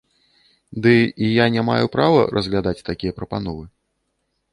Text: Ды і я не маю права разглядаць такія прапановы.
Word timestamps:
Ды 0.85 0.93
і 1.25 1.27
я 1.31 1.45
не 1.55 1.63
маю 1.67 1.85
права 1.95 2.23
разглядаць 2.37 2.85
такія 2.89 3.17
прапановы. 3.21 3.63